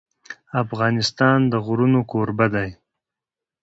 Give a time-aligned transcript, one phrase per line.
[0.63, 2.69] افغانستان د غرونه کوربه دی.